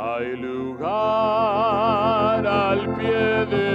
[0.00, 0.86] Hay lugar
[2.46, 3.67] al pie de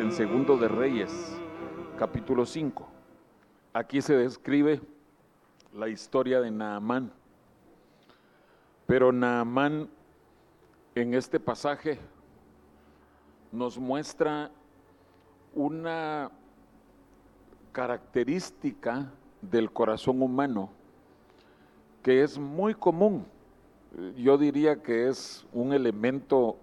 [0.00, 1.10] en Segundo de Reyes,
[1.98, 2.88] capítulo 5.
[3.74, 4.80] Aquí se describe
[5.74, 7.12] la historia de Naamán.
[8.86, 9.90] Pero Naamán
[10.94, 11.98] en este pasaje
[13.52, 14.50] nos muestra
[15.54, 16.30] una
[17.72, 19.12] característica
[19.42, 20.70] del corazón humano
[22.02, 23.26] que es muy común.
[24.16, 26.56] Yo diría que es un elemento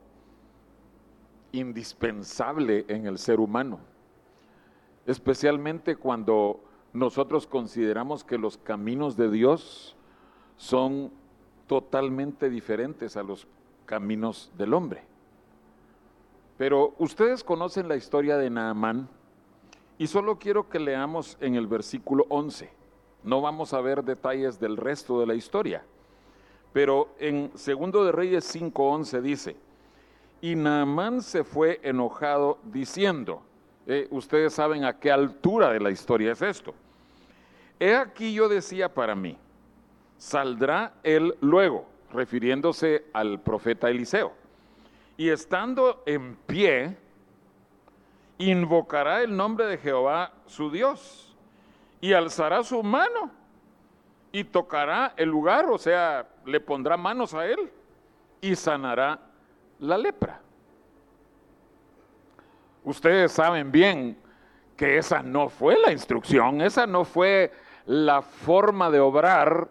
[1.59, 3.80] indispensable en el ser humano,
[5.05, 9.95] especialmente cuando nosotros consideramos que los caminos de Dios
[10.55, 11.11] son
[11.67, 13.47] totalmente diferentes a los
[13.86, 15.03] caminos del hombre.
[16.58, 19.09] Pero ustedes conocen la historia de Naamán
[19.97, 22.69] y solo quiero que leamos en el versículo 11.
[23.23, 25.83] No vamos a ver detalles del resto de la historia.
[26.73, 29.55] Pero en Segundo de Reyes 5:11 dice,
[30.41, 33.41] y Naamán se fue enojado diciendo,
[33.85, 36.73] eh, ustedes saben a qué altura de la historia es esto.
[37.80, 39.38] He aquí yo decía para mí,
[40.17, 44.33] saldrá él luego, refiriéndose al profeta Eliseo,
[45.15, 46.98] y estando en pie,
[48.37, 51.36] invocará el nombre de Jehová su Dios,
[51.99, 53.31] y alzará su mano,
[54.31, 57.71] y tocará el lugar, o sea, le pondrá manos a él,
[58.42, 59.19] y sanará
[59.80, 60.42] la lepra.
[62.83, 64.17] Ustedes saben bien
[64.76, 67.52] que esa no fue la instrucción, esa no fue
[67.86, 69.70] la forma de obrar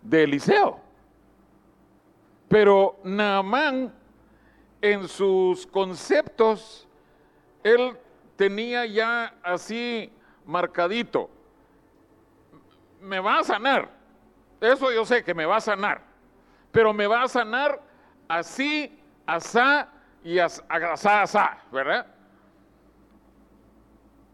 [0.00, 0.80] de Eliseo.
[2.48, 3.92] Pero Naamán,
[4.80, 6.88] en sus conceptos,
[7.62, 7.96] él
[8.36, 10.12] tenía ya así
[10.44, 11.30] marcadito,
[13.00, 13.90] me va a sanar,
[14.60, 16.02] eso yo sé que me va a sanar,
[16.70, 17.80] pero me va a sanar
[18.28, 19.88] así, asá
[20.24, 22.06] y as- asá, asá, ¿verdad?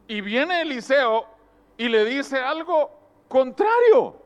[0.07, 1.27] Y viene Eliseo
[1.77, 2.91] y le dice algo
[3.29, 4.23] contrario,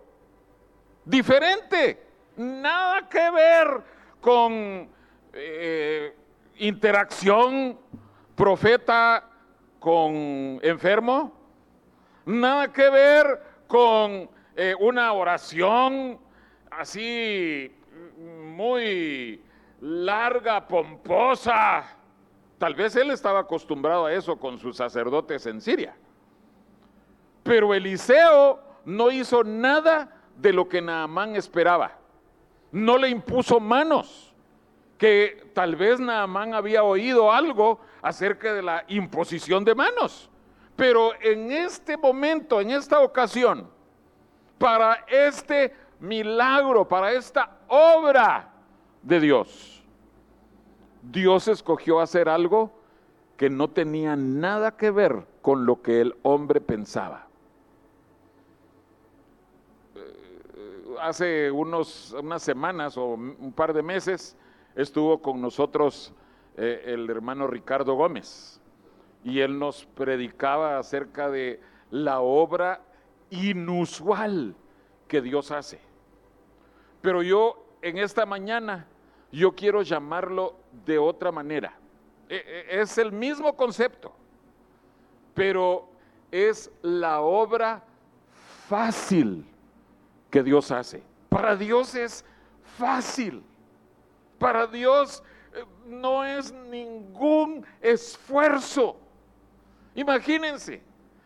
[1.05, 2.07] diferente,
[2.37, 3.83] nada que ver
[4.21, 4.89] con
[5.33, 6.15] eh,
[6.59, 7.79] interacción
[8.37, 9.29] profeta
[9.81, 11.33] con enfermo,
[12.27, 16.21] nada que ver con eh, una oración
[16.71, 17.75] así
[18.45, 19.43] muy
[19.83, 21.85] larga, pomposa.
[22.57, 25.97] Tal vez él estaba acostumbrado a eso con sus sacerdotes en Siria.
[27.43, 31.99] Pero Eliseo no hizo nada de lo que Naamán esperaba.
[32.71, 34.33] No le impuso manos,
[34.97, 40.31] que tal vez Naamán había oído algo acerca de la imposición de manos.
[40.77, 43.69] Pero en este momento, en esta ocasión,
[44.59, 48.52] para este milagro, para esta obra
[49.03, 49.83] de Dios,
[51.03, 52.71] Dios escogió hacer algo
[53.37, 57.27] que no tenía nada que ver con lo que el hombre pensaba.
[59.97, 64.37] Eh, Hace unos, unas semanas o un par de meses
[64.77, 66.15] estuvo con nosotros
[66.57, 68.61] eh, el hermano Ricardo Gómez
[69.25, 71.61] y él nos predicaba acerca de
[71.91, 72.83] la obra
[73.31, 74.55] inusual
[75.09, 75.81] que Dios hace.
[77.01, 78.87] Pero yo en esta mañana,
[79.33, 81.73] yo quiero llamarlo de otra manera.
[82.29, 82.37] E-
[82.71, 84.13] e- Es el mismo concepto,
[85.35, 85.89] pero
[86.31, 87.83] es la obra
[88.69, 89.47] fácil
[90.31, 91.03] que Dios hace.
[91.29, 92.25] Para Dios es
[92.79, 93.43] fácil.
[94.39, 95.23] Para Dios
[95.55, 98.97] eh, no es ningún esfuerzo.
[99.95, 100.83] Imagínense,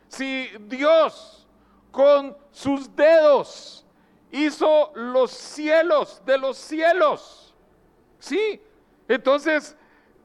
[0.09, 1.47] si Dios
[1.93, 3.87] con sus dedos
[4.33, 7.46] hizo los cielos de los cielos,
[8.27, 8.61] ¿sí?
[9.07, 9.77] Entonces,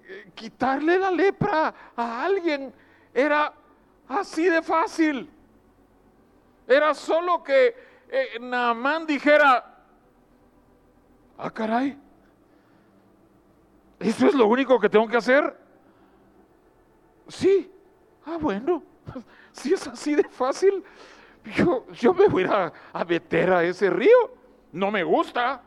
[0.08, 2.74] eh, quitarle la lepra a alguien
[3.14, 3.54] era
[4.08, 5.30] así de fácil.
[6.68, 7.76] Era solo que
[8.10, 9.68] eh, Naamán dijera,
[11.38, 11.98] Ah, caray.
[14.00, 15.58] ¿Eso es lo único que tengo que hacer?
[17.28, 17.72] Sí.
[18.26, 18.84] Ah, bueno.
[19.54, 20.82] Si es así de fácil,
[21.58, 24.34] yo, yo me voy a, a meter a ese río.
[24.72, 25.62] No me gusta.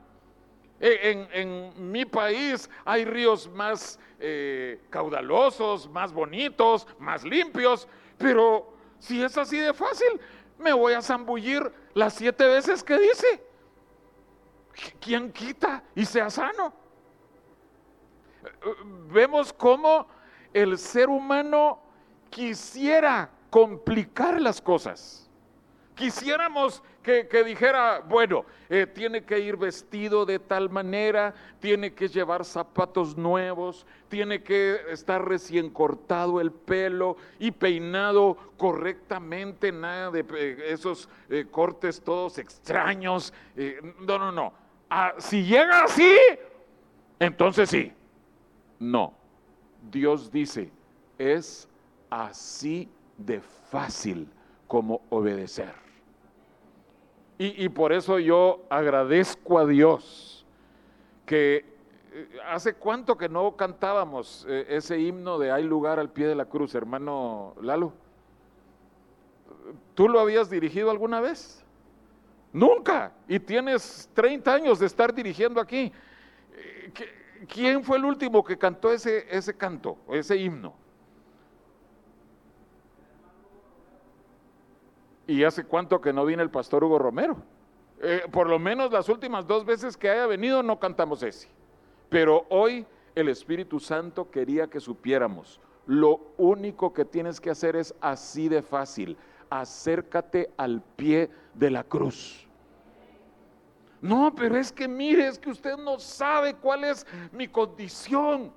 [0.81, 7.87] E- En, en mi país hay ríos más eh, caudalosos, más bonitos, más limpios,
[8.19, 10.21] pero si es así de fácil,
[10.59, 13.43] me voy a zambullir las siete veces que dice.
[15.00, 16.73] ¿Quién quita y sea sano?
[19.11, 20.06] Vemos cómo
[20.53, 21.81] el ser humano
[22.31, 25.31] quisiera complicar las cosas.
[25.94, 32.45] Quisiéramos que, dijera, bueno, eh, tiene que ir vestido de tal manera, tiene que llevar
[32.45, 40.56] zapatos nuevos, tiene que estar recién cortado el pelo y peinado correctamente, nada de eh,
[40.69, 43.33] esos eh, cortes todos extraños.
[44.01, 44.53] No, no, no.
[44.89, 46.17] Ah, si llega así,
[47.19, 47.93] entonces sí.
[48.79, 49.15] No.
[49.91, 50.71] Dios dice,
[51.19, 51.69] es
[52.09, 54.29] así de fácil
[54.67, 55.84] como obedecer.
[57.37, 60.47] Y, por eso yo agradezco a Dios
[61.27, 61.65] que
[62.13, 66.37] eh, hace cuánto que no cantábamos eh, ese himno de Hay lugar al pie de
[66.37, 67.93] la cruz, hermano Lalo.
[69.95, 71.65] ¿Tú lo habías dirigido alguna vez?
[72.53, 73.13] Nunca.
[73.27, 75.93] Y tienes 30 años de estar dirigiendo aquí.
[76.57, 80.73] Eh, ¿qué- ¿Quién fue el último que cantó ese, ese canto, ese himno?
[85.26, 87.37] ¿Y hace cuánto que no viene el pastor Hugo Romero?
[88.00, 91.49] Eh, por lo menos las últimas dos veces que haya venido no cantamos ese.
[92.09, 97.94] Pero hoy el Espíritu Santo quería que supiéramos, lo único que tienes que hacer es
[98.00, 99.17] así de fácil,
[99.49, 102.47] acércate al pie de la cruz.
[104.00, 108.53] No, pero es que mire, es que usted no sabe cuál es mi condición.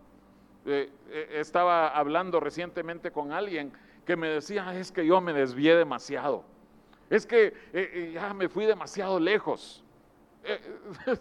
[0.65, 3.71] Eh, eh, estaba hablando recientemente con alguien
[4.05, 6.43] que me decía, "Ah, es que yo me desvié demasiado.
[7.09, 9.83] Es que eh, eh, ya me fui demasiado lejos.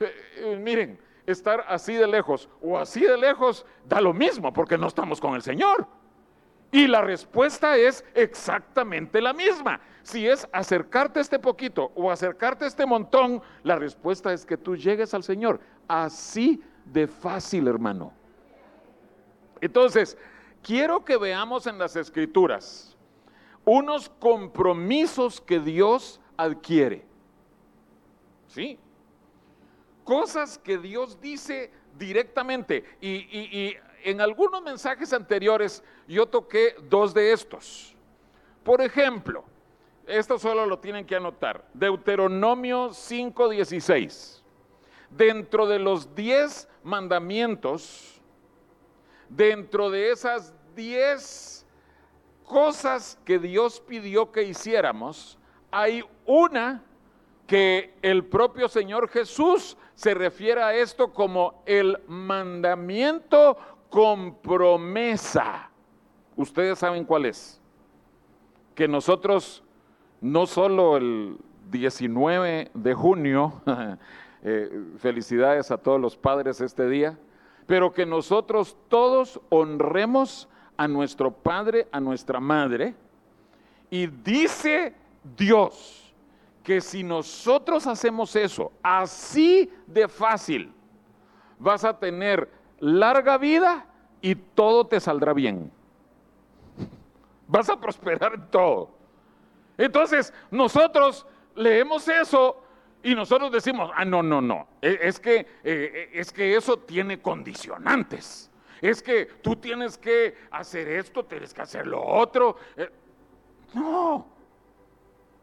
[0.00, 0.96] Eh, miren,
[1.26, 5.34] estar así de lejos o así de lejos da lo mismo porque no estamos con
[5.34, 5.88] el Señor.
[6.70, 9.80] Y la respuesta es exactamente la misma.
[10.02, 15.12] Si es acercarte este poquito o acercarte este montón, la respuesta es que tú llegues
[15.14, 15.60] al Señor.
[15.88, 18.12] Así de fácil, hermano.
[19.60, 20.16] Entonces,
[20.62, 22.96] quiero que veamos en las escrituras
[23.68, 27.04] unos compromisos que Dios adquiere.
[28.46, 28.78] ¿Sí?
[30.04, 32.82] Cosas que Dios dice directamente.
[33.02, 37.94] Y, en algunos mensajes anteriores yo toqué dos de estos.
[38.64, 39.44] Por ejemplo,
[40.06, 41.68] esto solo lo tienen que anotar.
[41.74, 44.42] Deuteronomio 5:16.
[45.10, 48.18] Dentro de los diez mandamientos,
[49.28, 51.57] dentro de esas diez
[52.48, 55.38] cosas que Dios pidió que hiciéramos,
[55.70, 56.82] hay una
[57.46, 63.56] que el propio Señor Jesús se refiere a esto como el mandamiento
[63.88, 65.70] con promesa.
[66.36, 67.60] Ustedes saben cuál es.
[68.74, 69.62] Que nosotros,
[70.20, 71.38] no solo el
[71.70, 73.62] 19 de junio,
[74.42, 77.18] eh, felicidades a todos los padres este día,
[77.66, 82.94] pero que nosotros todos honremos a nuestro padre, a nuestra madre,
[83.90, 84.94] y dice
[85.36, 86.14] Dios
[86.62, 90.72] que si nosotros hacemos eso así de fácil,
[91.58, 93.86] vas a tener larga vida
[94.22, 95.70] y todo te saldrá bien.
[97.48, 98.90] Vas a prosperar en todo.
[99.78, 102.62] Entonces, nosotros leemos eso
[103.02, 107.20] y nosotros decimos, ah, no, no, no, e- es que, eh, es que eso tiene
[107.22, 108.50] condicionantes.
[108.80, 112.56] Es que tú tienes que hacer esto, tienes que hacer lo otro.
[112.76, 112.90] Eh,
[113.74, 114.26] No,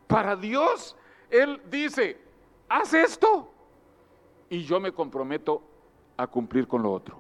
[0.07, 0.95] para Dios,
[1.29, 2.17] Él dice,
[2.67, 3.51] haz esto
[4.49, 5.61] y yo me comprometo
[6.17, 7.19] a cumplir con lo otro.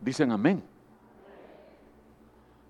[0.00, 0.62] Dicen amén.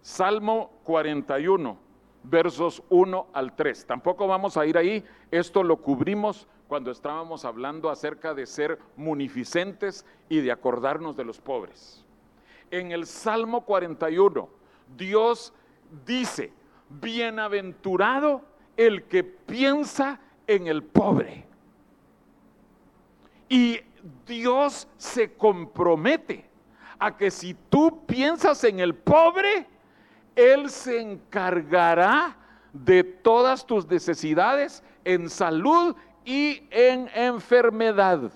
[0.00, 1.76] Salmo 41,
[2.22, 3.86] versos 1 al 3.
[3.86, 10.04] Tampoco vamos a ir ahí, esto lo cubrimos cuando estábamos hablando acerca de ser munificentes
[10.28, 12.04] y de acordarnos de los pobres.
[12.70, 14.48] En el Salmo 41,
[14.96, 15.52] Dios
[16.06, 16.52] dice,
[16.88, 18.42] bienaventurado
[18.76, 21.46] el que piensa en el pobre.
[23.48, 23.80] Y
[24.26, 26.48] Dios se compromete
[26.98, 29.66] a que si tú piensas en el pobre,
[30.34, 32.36] Él se encargará
[32.72, 38.32] de todas tus necesidades en salud y en enfermedad.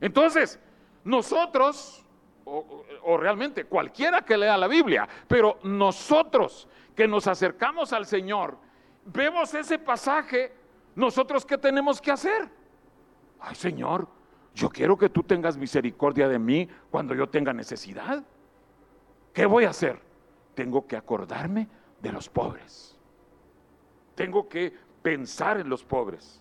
[0.00, 0.58] Entonces,
[1.04, 2.04] nosotros,
[2.44, 8.56] o, realmente cualquiera que lea la Biblia, pero nosotros que nos acercamos al Señor,
[9.04, 10.52] vemos ese pasaje,
[10.94, 12.48] nosotros qué tenemos que hacer?
[13.40, 14.06] Ay Señor,
[14.54, 18.22] yo quiero que tú tengas misericordia de mí cuando yo tenga necesidad.
[19.32, 20.00] ¿Qué voy a hacer?
[20.54, 21.68] Tengo que acordarme
[22.00, 22.98] de los pobres.
[24.14, 26.40] Tengo que pensar en los pobres.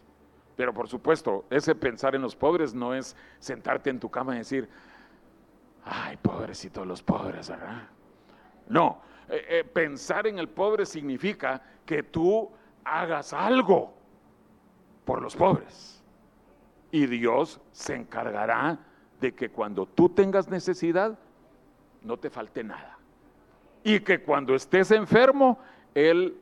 [0.56, 4.39] Pero por supuesto, ese pensar en los pobres no es sentarte en tu cama y
[4.39, 4.70] decir,
[5.84, 7.88] ay, pobrecitos los pobres, ¿verdad?
[8.68, 12.50] No, eh, eh, pensar en el pobre significa que tú
[12.84, 13.94] hagas algo
[15.06, 16.03] por los pobres.
[16.91, 18.77] Y Dios se encargará
[19.20, 21.18] de que cuando tú tengas necesidad,
[22.01, 22.98] no te falte nada.
[23.84, 25.60] Y que cuando estés enfermo,
[25.96, 26.38] Él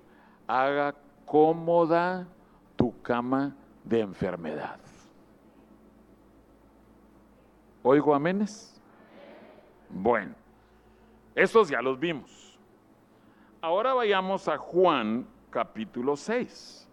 [0.47, 0.95] haga
[1.29, 2.27] cómoda
[2.75, 4.79] tu cama de enfermedad.
[7.83, 8.81] ¿Oigo aménes?
[9.89, 10.33] Bueno,
[11.35, 12.57] esos ya los vimos.
[13.61, 16.89] Ahora vayamos a Juan capítulo 6.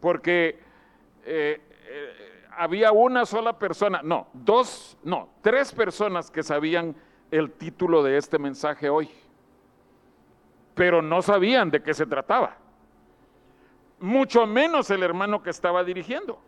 [0.00, 0.60] Porque
[1.24, 6.94] eh, eh, había una sola persona, no, dos, no, tres personas que sabían
[7.30, 9.08] el título de este mensaje hoy,
[10.74, 12.58] pero no sabían de qué se trataba.
[14.04, 16.38] Mucho menos el hermano que estaba dirigiendo.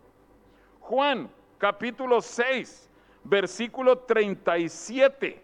[0.81, 2.91] Juan capítulo 6,
[3.25, 5.43] versículo 37.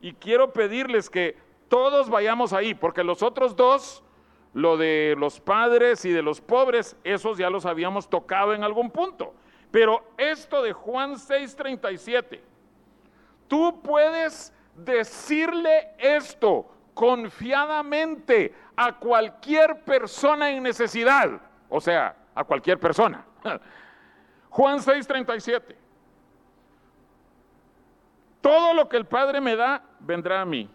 [0.00, 1.36] Y quiero pedirles que
[1.68, 4.04] todos vayamos ahí, porque los otros dos
[4.52, 8.92] lo de los padres y de los pobres, esos ya los habíamos tocado en algún
[8.92, 9.34] punto.
[9.72, 12.42] Pero esto de Juan 6:37,
[13.48, 23.24] tú puedes decirle esto confiadamente a cualquier persona en necesidad, o sea, a cualquier persona.
[24.50, 25.76] Juan 6:37.
[28.40, 30.70] Todo lo que el Padre me da, vendrá a mí.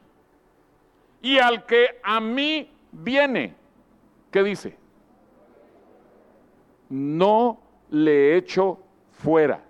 [1.21, 3.55] Y al que a mí viene,
[4.31, 4.77] ¿Qué dice?
[6.89, 8.79] No le echo
[9.11, 9.63] fuera.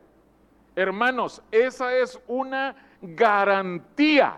[0.76, 4.38] Hermanos, esa es una garantía.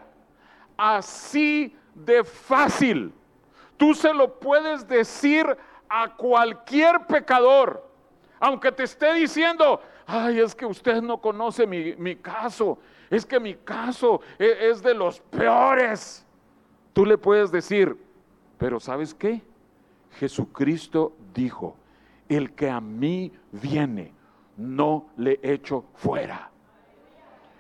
[0.78, 3.14] Así de fácil.
[3.82, 5.58] Tú se lo puedes decir
[5.90, 7.84] a cualquier pecador,
[8.40, 12.78] aunque te esté diciendo, ay, es que usted no conoce mi, caso,
[13.10, 16.24] es que mi caso es, es de los peores.
[16.94, 17.98] Tú le puedes decir,
[18.60, 19.42] pero ¿sabes qué?
[20.12, 21.76] Jesucristo dijo,
[22.30, 24.14] el que a mí viene,
[24.58, 26.52] no le echo fuera.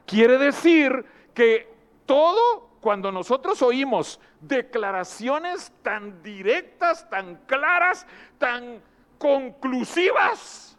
[0.06, 1.68] Quiere decir que
[2.06, 8.08] todo cuando nosotros oímos declaraciones tan directas, tan claras,
[8.40, 8.82] tan
[9.18, 10.78] conclusivas,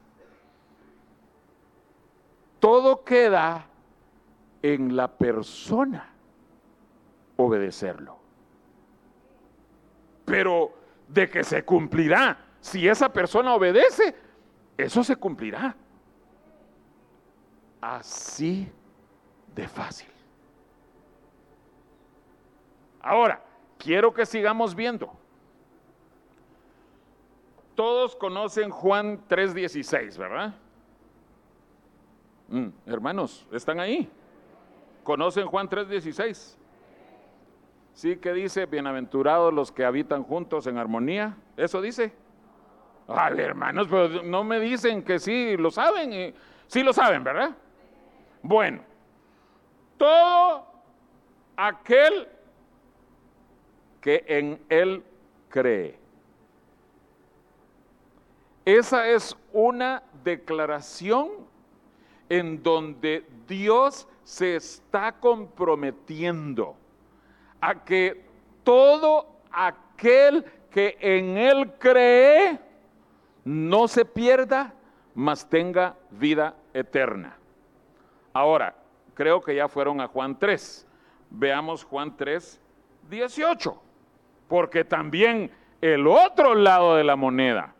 [2.58, 3.66] todo queda
[4.62, 6.12] en la persona
[7.36, 8.18] obedecerlo.
[10.24, 10.74] Pero
[11.08, 12.38] de que se cumplirá.
[12.60, 14.14] Si esa persona obedece,
[14.76, 15.76] eso se cumplirá.
[17.80, 18.70] Así
[19.54, 20.08] de fácil.
[23.02, 23.42] Ahora,
[23.78, 25.12] quiero que sigamos viendo.
[27.74, 30.54] Todos conocen Juan 3:16, ¿verdad?
[32.48, 34.08] Mm, hermanos, ¿están ahí?
[35.02, 36.56] ¿Conocen Juan 3:16?
[37.94, 41.36] Sí, que dice, bienaventurados los que habitan juntos en armonía.
[41.56, 42.12] ¿Eso dice?
[43.08, 46.34] Ay, hermanos, pero no me dicen que sí lo saben.
[46.66, 47.50] Sí lo saben, ¿verdad?
[48.42, 48.82] Bueno,
[49.98, 50.66] todo
[51.56, 52.28] aquel
[54.02, 55.02] que en él
[55.48, 55.98] cree.
[58.66, 61.30] Esa es una declaración
[62.28, 66.76] en donde Dios se está comprometiendo
[67.60, 68.24] a que
[68.62, 72.58] todo aquel que en Él cree
[73.44, 74.72] no se pierda,
[75.14, 77.36] mas tenga vida eterna.
[78.32, 78.74] Ahora,
[79.14, 80.86] creo que ya fueron a Juan 3.
[81.30, 82.60] Veamos Juan 3,
[83.10, 83.80] 18.
[84.48, 87.74] Porque también el otro lado de la moneda.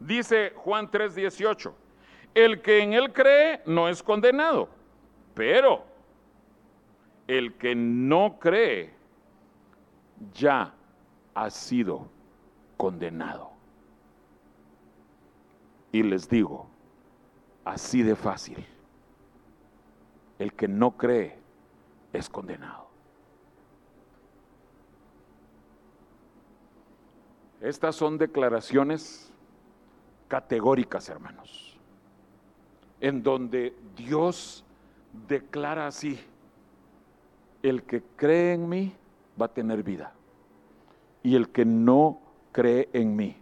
[0.00, 1.74] Dice Juan 3, 18.
[2.34, 4.68] El que en él cree no es condenado,
[5.34, 5.84] pero
[7.26, 8.94] el que no cree
[10.34, 10.72] ya
[11.34, 12.08] ha sido
[12.76, 13.50] condenado.
[15.92, 16.68] Y les digo,
[17.64, 18.64] así de fácil,
[20.38, 21.38] el que no cree
[22.12, 22.91] es condenado.
[27.62, 29.30] Estas son declaraciones
[30.26, 31.78] categóricas, hermanos,
[33.00, 34.64] en donde Dios
[35.28, 36.18] declara así,
[37.62, 38.92] el que cree en mí
[39.40, 40.12] va a tener vida
[41.22, 42.18] y el que no
[42.50, 43.36] cree en mí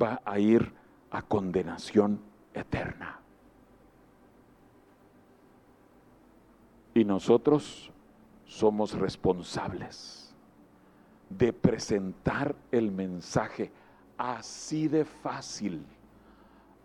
[0.00, 0.74] va a ir
[1.10, 2.20] a condenación
[2.52, 3.20] eterna.
[6.92, 7.90] Y nosotros
[8.44, 10.23] somos responsables
[11.28, 13.70] de presentar el mensaje
[14.16, 15.84] así de fácil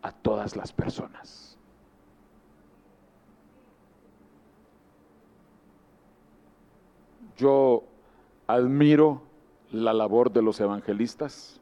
[0.02, 1.58] a todas las personas.
[7.38, 7.84] Yo
[8.48, 9.22] admiro
[9.72, 11.62] la labor de los evangelistas,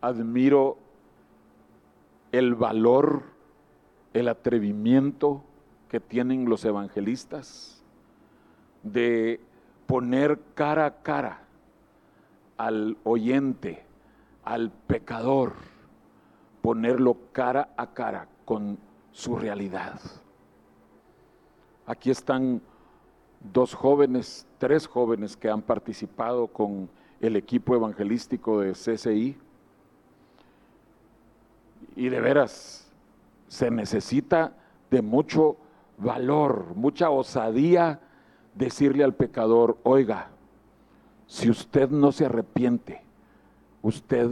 [0.00, 0.78] admiro
[2.30, 3.24] el valor,
[4.14, 5.42] el atrevimiento
[5.90, 7.82] que tienen los evangelistas
[8.82, 9.40] de
[9.92, 11.40] poner cara a cara
[12.56, 13.84] al oyente,
[14.42, 15.52] al pecador,
[16.62, 18.78] ponerlo cara a cara con
[19.10, 20.00] su realidad.
[21.84, 22.62] Aquí están
[23.52, 26.88] dos jóvenes, tres jóvenes que han participado con
[27.20, 29.36] el equipo evangelístico de CCI.
[31.96, 32.90] Y de veras,
[33.46, 34.54] se necesita
[34.90, 35.58] de mucho
[35.98, 38.00] valor, mucha osadía
[38.54, 40.30] decirle al pecador, oiga,
[41.26, 43.02] si usted no se arrepiente,
[43.82, 44.30] usted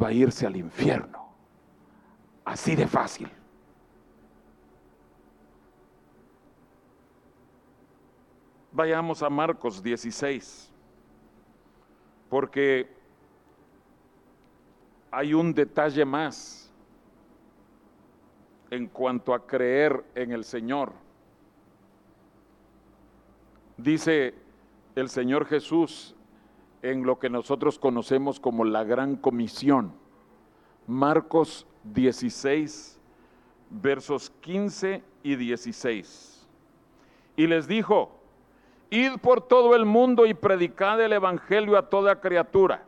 [0.00, 1.28] va a irse al infierno.
[2.44, 3.30] Así de fácil.
[8.72, 10.70] Vayamos a Marcos 16,
[12.30, 12.90] porque
[15.10, 16.70] hay un detalle más
[18.70, 20.92] en cuanto a creer en el Señor.
[23.82, 24.34] Dice
[24.94, 26.14] el Señor Jesús
[26.82, 29.92] en lo que nosotros conocemos como la gran comisión.
[30.86, 33.00] Marcos 16,
[33.70, 36.46] versos 15 y 16.
[37.34, 38.20] Y les dijo,
[38.90, 42.84] id por todo el mundo y predicad el Evangelio a toda criatura.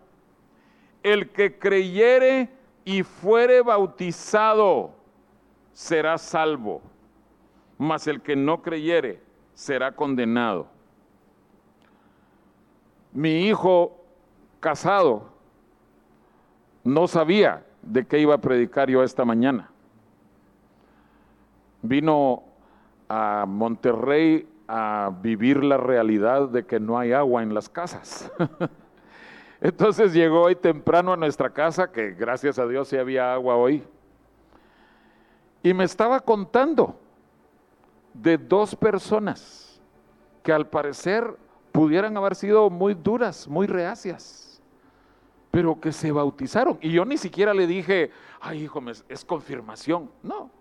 [1.03, 2.51] El que creyere
[2.85, 4.95] y fuere bautizado
[5.73, 6.83] será salvo,
[7.79, 9.21] mas el que no creyere
[9.55, 10.74] será condenado.
[13.15, 13.97] Mi hijo
[14.59, 15.31] casado
[16.83, 19.71] no sabía de qué iba a predicar yo esta mañana.
[21.81, 22.43] Vino
[23.09, 28.31] a Monterrey a vivir la realidad de que no hay agua en las casas.
[29.61, 33.85] Entonces llegó hoy temprano a nuestra casa, que gracias a Dios sí había agua hoy,
[35.63, 36.99] y me estaba contando
[38.13, 39.81] de dos personas
[40.43, 41.44] que al parecer
[41.75, 44.63] pudieran haber sido muy duras, muy reacias,
[45.51, 46.79] pero que se bautizaron.
[46.81, 50.09] Y yo ni siquiera le dije, ay hijo, es confirmación.
[50.23, 50.53] No.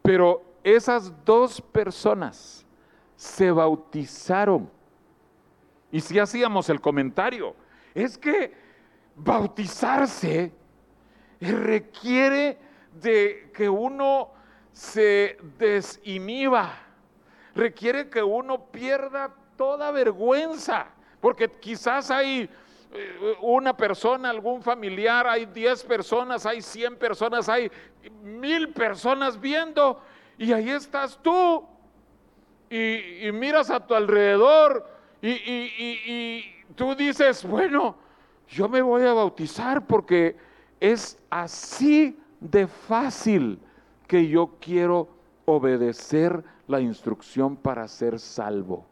[0.00, 2.64] Pero esas dos personas
[3.14, 4.70] se bautizaron.
[5.90, 7.54] Y si hacíamos el comentario,
[7.94, 8.54] es que
[9.14, 10.50] bautizarse
[11.42, 12.56] requiere
[13.02, 14.30] de que uno
[14.72, 16.72] se desinhiba,
[17.54, 20.88] requiere que uno pierda toda vergüenza,
[21.20, 22.50] porque quizás hay
[22.92, 27.70] eh, una persona, algún familiar, hay 10 personas, hay 100 personas, hay
[28.24, 30.02] mil personas viendo
[30.36, 31.64] y ahí estás tú
[32.68, 34.84] y, miras a tu alrededor
[35.22, 36.44] y, y
[36.74, 37.94] tú dices, bueno,
[38.48, 40.36] yo me voy a bautizar porque
[40.80, 43.60] es así de fácil
[44.08, 45.08] que yo quiero
[45.44, 48.90] obedecer la instrucción para ser salvo.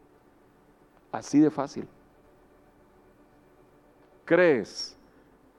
[1.11, 1.87] Así de fácil.
[4.25, 4.97] Crees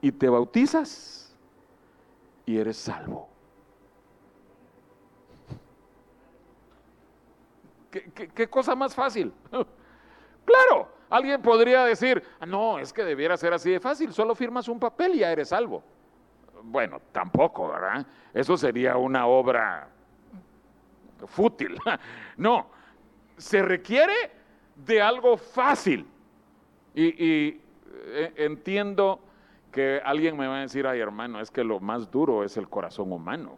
[0.01, 1.37] y te bautizas
[2.47, 3.29] y eres salvo.
[7.91, 9.33] ¿Qué, cosa más fácil?
[10.47, 14.81] claro, alguien podría decir, no, es que debiera ser así de fácil, solo firmas un
[14.81, 15.83] papel y ya eres salvo.
[16.63, 18.07] Bueno, tampoco, ¿verdad?
[18.33, 19.89] Eso sería una obra
[21.27, 21.79] fútil.
[22.39, 22.67] No,
[23.37, 24.15] se requiere
[24.77, 26.07] de algo fácil.
[26.95, 27.61] Y,
[28.05, 29.21] eh, entiendo
[29.71, 32.69] que alguien me va a decir, ay hermano, es que lo más duro es el
[32.69, 33.57] corazón humano.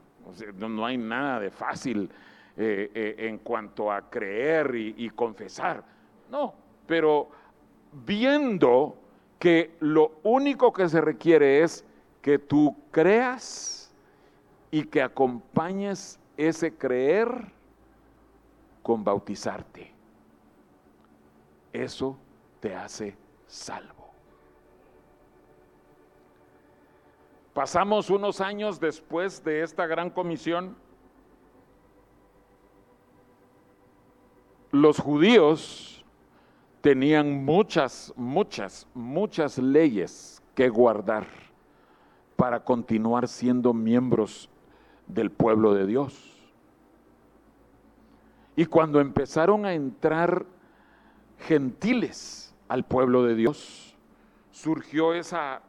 [0.56, 2.10] no, hay nada de fácil
[2.56, 5.84] eh, eh, en cuanto a creer y confesar.
[6.30, 6.54] No,
[6.86, 7.28] pero
[8.06, 8.96] viendo
[9.38, 11.84] que lo único que se requiere es
[12.22, 13.92] que tú creas
[14.70, 17.28] y que acompañes ese creer
[18.82, 19.93] con bautizarte
[21.74, 22.16] eso
[22.60, 24.04] te hace salvo.
[27.54, 30.76] pasamos unos años después de esta gran comisión,
[34.72, 36.04] los judíos
[36.80, 41.26] tenían muchas, muchas, muchas leyes que guardar
[42.34, 44.50] para continuar siendo miembros
[45.06, 46.32] del pueblo de Dios.
[48.56, 50.44] Y cuando empezaron a entrar
[51.46, 53.96] gentiles al pueblo de Dios,
[54.50, 55.60] surgió esa,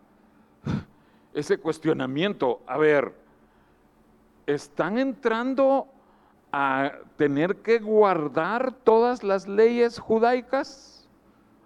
[1.34, 2.62] ese cuestionamiento.
[2.68, 3.14] A ver,
[4.46, 5.88] ¿están entrando
[6.52, 11.10] a tener que guardar todas las leyes judaicas?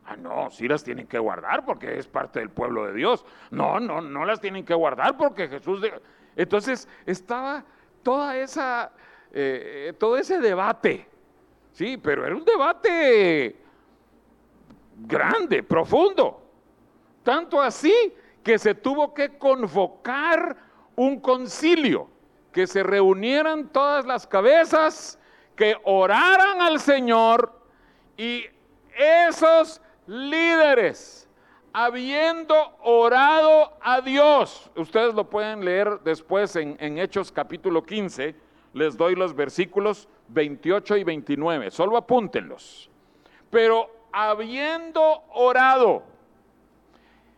[0.06, 3.24] Ah, no, sí las tienen que guardar porque es parte del pueblo de Dios.
[3.52, 5.82] No, no, no las tienen que guardar porque Jesús...
[6.36, 7.64] Entonces estaba
[8.02, 8.92] toda esa,
[9.32, 11.06] eh, todo ese debate,
[11.74, 13.58] sí, pero era un debate
[15.08, 16.42] grande, profundo.
[17.24, 20.56] Tanto así que se tuvo que convocar
[20.96, 22.10] un concilio,
[22.52, 25.20] que se reunieran todas las cabezas,
[25.56, 27.54] que oraran al Señor
[28.18, 28.44] y
[28.98, 31.30] esos líderes,
[31.72, 38.36] habiendo orado a Dios, ustedes lo pueden leer después en, en, Hechos capítulo 15,
[38.74, 42.90] les doy los versículos 28 y 29, solo apúntenlos.
[43.50, 46.04] Pero habiendo orado,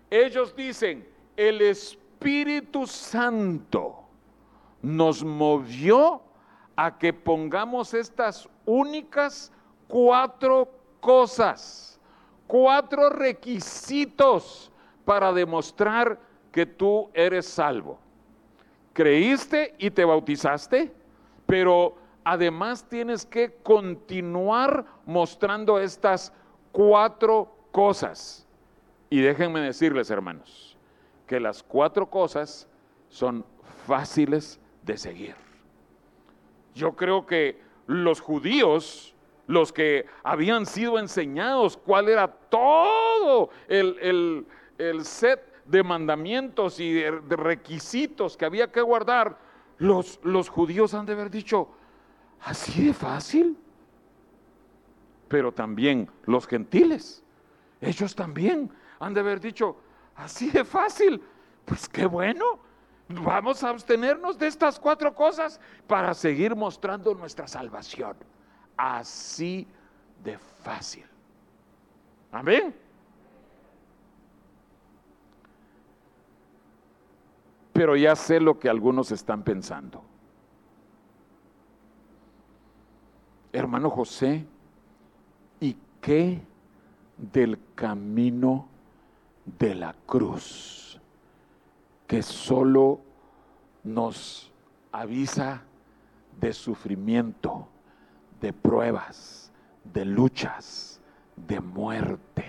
[0.09, 1.07] ellos dicen,
[1.37, 4.03] el Espíritu Santo
[4.81, 6.21] nos movió
[6.75, 9.51] a que pongamos estas únicas
[9.87, 11.99] cuatro cosas,
[12.47, 14.71] cuatro requisitos
[15.05, 16.19] para demostrar
[16.51, 17.99] que tú eres salvo.
[18.93, 20.93] Creíste y te bautizaste,
[21.45, 26.33] pero además tienes que continuar mostrando estas
[26.71, 28.47] cuatro cosas.
[29.09, 30.77] Y déjenme decirles, hermanos,
[31.27, 32.67] que las cuatro cosas
[33.09, 33.45] son
[33.85, 35.35] fáciles de seguir.
[36.73, 39.13] Yo creo que los judíos,
[39.47, 44.45] los que habían sido enseñados cuál era todo el,
[44.77, 49.37] el, set de mandamientos y de, requisitos que había que guardar,
[49.77, 51.67] los, los judíos han de haber dicho,
[52.41, 53.57] así de fácil
[55.31, 57.23] pero también los gentiles.
[57.79, 59.77] Ellos también han de haber dicho,
[60.13, 61.23] así de fácil,
[61.63, 62.59] pues qué bueno,
[63.07, 68.17] vamos a abstenernos de estas cuatro cosas para seguir mostrando nuestra salvación.
[68.75, 69.65] Así
[70.21, 71.05] de fácil.
[72.33, 72.75] Amén.
[77.71, 80.03] Pero ya sé lo que algunos están pensando.
[83.53, 84.60] Hermano José, ¿Y
[86.01, 86.41] qué
[87.17, 88.67] del camino
[89.45, 90.99] de la cruz?
[92.07, 92.99] Que solo
[93.83, 94.51] nos
[94.91, 95.61] avisa
[96.39, 97.67] de sufrimiento,
[98.41, 99.51] de pruebas,
[99.83, 100.99] de luchas,
[101.35, 102.45] de muerte.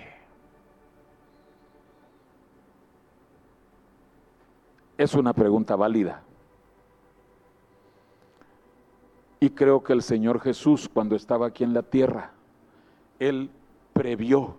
[4.97, 6.21] Es una pregunta válida.
[9.39, 12.32] Y creo que el Señor Jesús, cuando estaba aquí en la tierra,
[13.19, 13.49] él
[13.93, 14.57] previó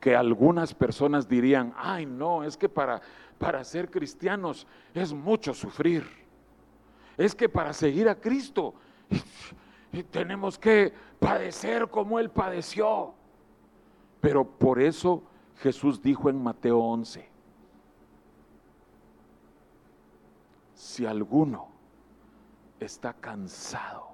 [0.00, 3.00] que algunas personas dirían, ay no, es que para,
[3.38, 6.04] para ser cristianos es mucho sufrir.
[7.16, 8.74] Es que para seguir a Cristo
[10.10, 13.14] tenemos que padecer como Él padeció.
[14.20, 15.22] Pero por eso
[15.58, 17.28] Jesús dijo en Mateo 11,
[20.74, 21.68] si alguno
[22.80, 24.08] está cansado,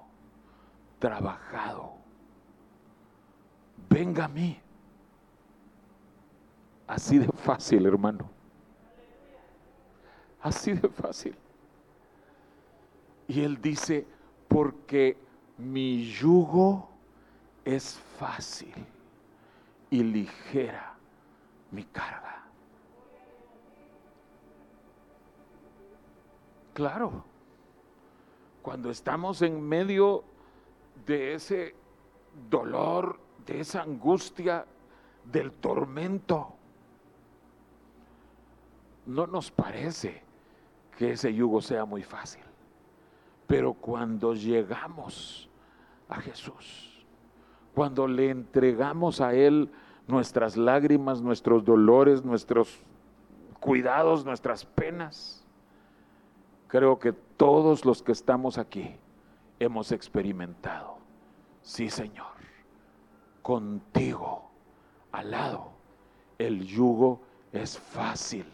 [0.99, 1.98] trabajado,
[3.89, 4.59] venga a mí.
[6.87, 8.29] Así de fácil, hermano.
[10.41, 11.35] Así de fácil.
[13.27, 14.07] Y él dice,
[14.47, 15.15] porque
[15.57, 16.89] mi yugo
[17.63, 18.73] es fácil
[19.91, 20.95] y ligera
[21.71, 22.43] mi carga.
[26.73, 27.23] Claro,
[28.61, 30.23] cuando estamos en medio
[31.05, 31.75] de ese
[32.49, 34.65] dolor esa angustia,
[35.31, 36.53] del tormento.
[39.05, 40.21] No nos parece
[40.97, 42.43] que ese yugo sea muy fácil,
[43.47, 45.49] pero cuando llegamos
[46.07, 47.05] a Jesús,
[47.73, 49.71] cuando le entregamos a Él
[50.07, 52.79] nuestras lágrimas, nuestros dolores, nuestros
[53.59, 55.45] cuidados, nuestras penas,
[56.67, 58.95] creo que todos los que estamos aquí
[59.59, 60.97] hemos experimentado,
[61.61, 62.38] sí Señor,
[63.49, 64.47] contigo
[65.11, 65.71] al lado,
[66.37, 67.19] el yugo
[67.51, 68.45] es fácil.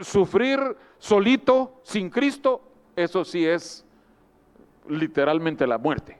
[0.00, 0.58] sufrir
[0.96, 2.62] solito, sin Cristo,
[2.96, 3.84] eso sí es
[4.88, 6.16] literalmente la muerte.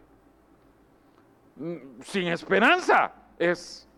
[1.56, 3.88] Mm, sin esperanza es,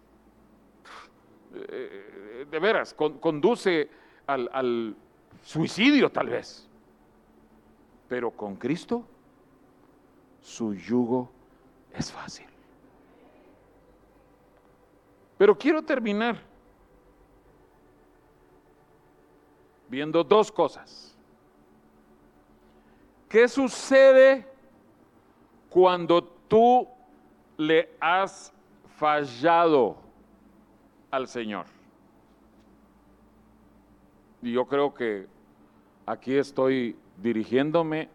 [1.54, 3.90] eh, de veras, conduce
[4.24, 4.94] al, al
[5.42, 6.68] suicidio tal vez.
[8.06, 9.04] Pero con Cristo,
[10.40, 11.28] su yugo
[11.92, 12.51] es fácil.
[15.42, 16.36] Pero quiero terminar
[19.88, 21.18] viendo dos cosas.
[23.28, 24.46] ¿Qué sucede
[25.68, 26.86] cuando tú
[27.56, 28.52] le has
[28.94, 29.96] fallado
[31.10, 31.66] al Señor?
[34.42, 35.26] Y yo creo que
[36.06, 38.08] aquí estoy dirigiéndome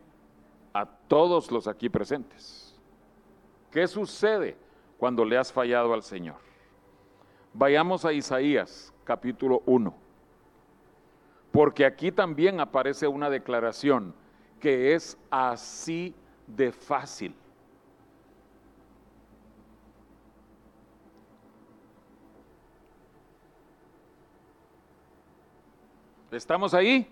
[0.72, 2.80] a todos los aquí presentes.
[3.70, 4.56] ¿Qué sucede
[4.98, 6.47] cuando le has fallado al Señor?
[7.60, 9.92] Vayamos a Isaías capítulo 1
[11.52, 14.14] porque aquí también aparece una declaración
[14.60, 16.14] que es así
[16.46, 17.36] de fácil.
[26.30, 27.12] ¿Estamos ahí?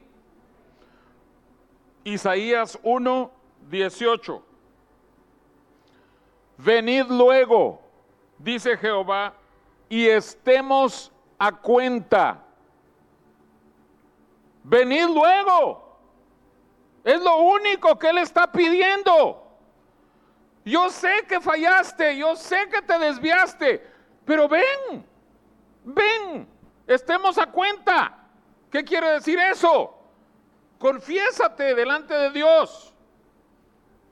[2.04, 3.32] Isaías 1,
[3.72, 4.44] 18.
[6.60, 7.82] Venid luego,
[8.38, 9.34] dice Jehová,
[9.90, 12.46] y estemos a cuenta
[14.66, 15.84] venid luego.
[17.04, 19.42] Es lo único que Él está pidiendo.
[20.66, 23.88] Yo sé que fallaste, yo sé que te desviaste,
[24.26, 25.06] pero ven,
[25.84, 26.48] ven,
[26.88, 28.18] estemos a cuenta.
[28.72, 29.96] ¿Qué quiere decir eso?
[30.80, 32.94] Confiésate delante de Dios.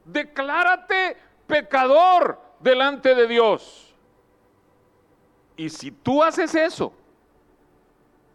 [0.05, 3.92] Declárate pecador delante de Dios.
[5.55, 6.93] Y si tú haces eso,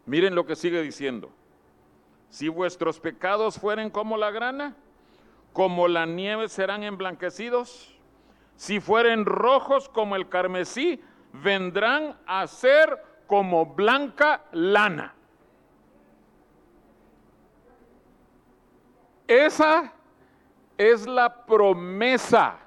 [0.05, 1.29] miren lo que sigue diciendo.
[2.29, 4.75] Si vuestros pecados fueren como la grana,
[5.53, 7.95] como la nieve serán emblanquecidos.
[8.55, 11.01] Si fueren rojos como el carmesí,
[11.33, 15.13] vendrán a ser como blanca lana.
[19.27, 19.93] Esa
[20.77, 22.57] es la promesa,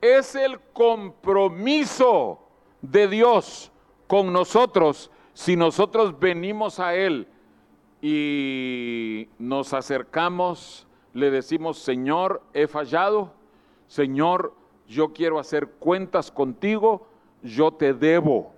[0.00, 2.40] es el compromiso
[2.80, 3.70] de Dios
[4.08, 7.28] con nosotros si nosotros venimos a Él
[8.02, 13.32] y nos acercamos, le decimos, Señor, he fallado,
[13.86, 14.52] Señor,
[14.88, 17.06] yo quiero hacer cuentas contigo,
[17.44, 18.52] yo te debo,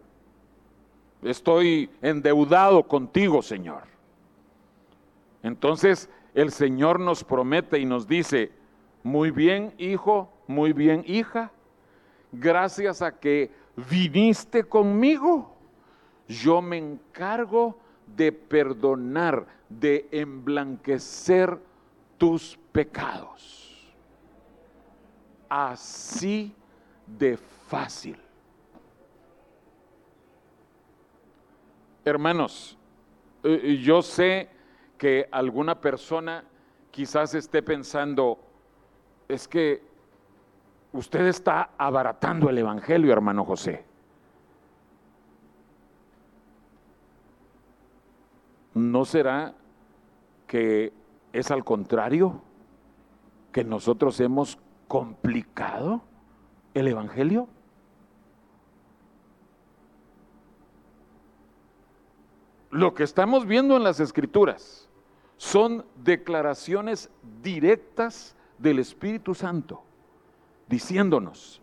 [1.22, 3.82] estoy endeudado contigo, Señor.
[5.42, 8.52] Entonces el Señor nos promete y nos dice,
[9.02, 11.52] muy bien, hijo, muy bien, hija,
[12.32, 13.50] gracias a que
[13.88, 15.54] viniste conmigo,
[16.28, 21.58] yo me encargo de perdonar, de emblanquecer
[22.18, 23.92] tus pecados.
[25.48, 26.54] Así
[27.06, 28.16] de fácil.
[32.04, 32.78] Hermanos,
[33.42, 34.48] eh, yo sé
[34.96, 36.44] que alguna persona
[36.90, 38.38] quizás esté pensando,
[39.28, 39.89] es que
[40.92, 43.84] usted está abaratando el Evangelio, hermano José.
[48.74, 49.54] ¿No será
[50.46, 50.92] que
[51.32, 52.40] es al contrario?
[53.52, 56.02] ¿Que nosotros hemos complicado
[56.74, 57.48] el Evangelio?
[62.70, 64.88] Lo que estamos viendo en las Escrituras
[65.36, 67.10] son declaraciones
[67.42, 69.82] directas del Espíritu Santo,
[70.70, 71.60] diciéndonos,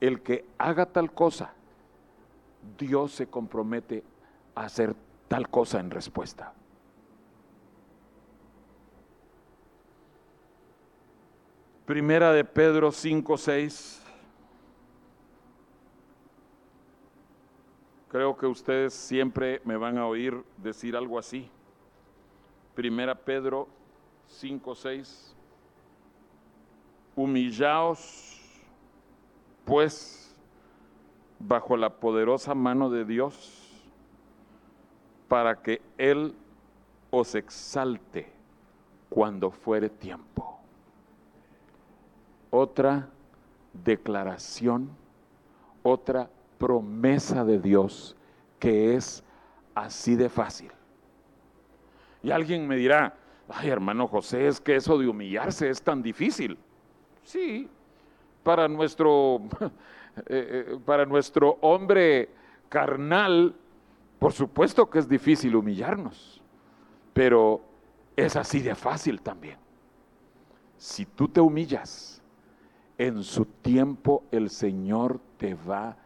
[0.00, 1.54] el que haga tal cosa,
[2.76, 4.02] Dios se compromete
[4.56, 4.96] a hacer
[5.28, 6.52] tal cosa en respuesta.
[11.86, 14.02] Primera de Pedro 5, 6.
[18.08, 21.48] Creo que ustedes siempre me van a oír decir algo así.
[22.74, 23.68] Primera Pedro
[24.26, 25.35] 5, 6.
[27.16, 28.40] Humillaos,
[29.64, 30.36] pues,
[31.38, 33.66] bajo la poderosa mano de Dios
[35.28, 36.34] para que Él
[37.10, 38.30] os exalte
[39.08, 40.60] cuando fuere tiempo.
[42.50, 43.08] Otra
[43.72, 44.90] declaración,
[45.82, 48.16] otra promesa de Dios
[48.58, 49.22] que es
[49.74, 50.70] así de fácil.
[52.22, 53.14] Y alguien me dirá,
[53.48, 56.58] ay hermano José, es que eso de humillarse es tan difícil.
[57.26, 57.68] Sí,
[58.42, 59.42] para nuestro,
[60.16, 62.30] eh, eh, para nuestro hombre
[62.68, 63.54] carnal
[64.18, 66.42] por supuesto que es difícil humillarnos,
[67.12, 67.60] Pero
[68.14, 69.58] es así de fácil también.
[70.76, 72.22] Si tú te humillas,
[72.98, 75.96] en su tiempo el Señor te va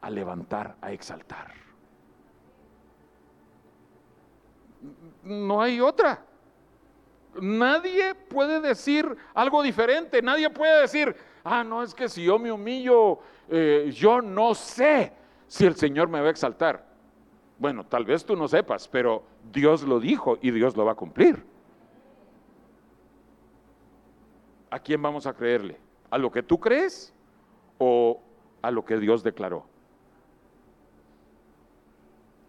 [0.00, 1.52] a levantar, a exaltar.
[5.22, 6.24] No hay otra.
[7.40, 10.22] Nadie puede decir algo diferente.
[10.22, 15.12] Nadie puede decir, ah, no, es que si yo me humillo, eh, yo no sé
[15.46, 16.84] si el Señor me va a exaltar.
[17.58, 19.22] Bueno, tal vez tú no sepas, pero
[19.52, 21.44] Dios lo dijo y Dios lo va a cumplir.
[24.70, 25.78] ¿A quién vamos a creerle?
[26.10, 27.14] ¿A lo que tú crees
[27.78, 28.20] o
[28.60, 29.64] a lo que Dios declaró?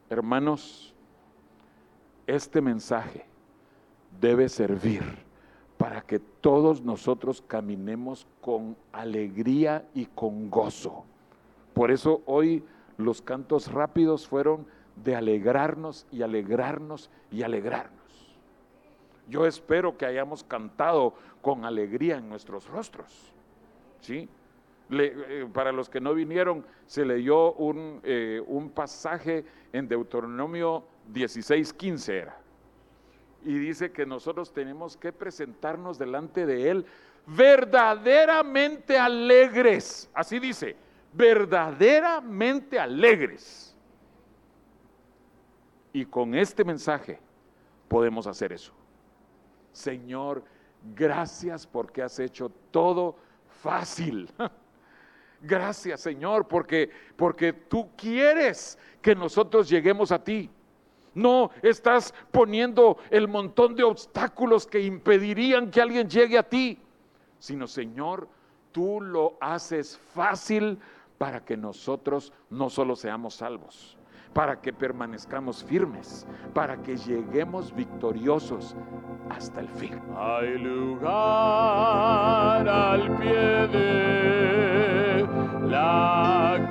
[0.10, 0.93] Hermanos,
[2.26, 3.26] este mensaje
[4.19, 5.03] debe servir
[5.77, 11.06] para que todos nosotros caminemos con alegría y con gozo.
[11.73, 12.63] Por eso hoy
[12.97, 17.97] los cantos rápidos fueron de alegrarnos y alegrarnos y alegrarnos.
[19.30, 23.32] Yo espero que hayamos cantado con alegría en nuestros rostros.
[23.99, 24.27] ¿sí?
[24.89, 31.73] Eh, para los que no vinieron, se leyó un, eh, un pasaje en Deuteronomio 16,
[31.73, 32.46] 15 era.
[33.43, 36.86] Y dice que nosotros tenemos que presentarnos delante de Él
[37.28, 40.10] verdaderamente alegres.
[40.13, 40.76] Así dice,
[41.13, 43.76] verdaderamente alegres.
[45.93, 47.19] Y con este mensaje
[47.88, 48.73] podemos hacer eso.
[49.71, 50.43] Señor,
[50.95, 53.15] gracias porque has hecho todo
[53.62, 54.30] fácil.
[55.39, 60.50] Gracias, Señor, porque porque tú quieres que nosotros lleguemos a ti.
[61.17, 66.77] No estás poniendo el montón de obstáculos que impedirían que alguien llegue a ti,
[67.39, 68.30] sino, Señor,
[68.71, 70.77] tú lo haces fácil
[71.17, 73.97] para que nosotros no solo seamos salvos,
[74.32, 78.75] para que permanezcamos firmes, para que lleguemos victoriosos
[79.27, 79.99] hasta el fin.
[80.15, 81.10] Hay lugar
[82.69, 85.27] al pie de
[85.67, 86.69] la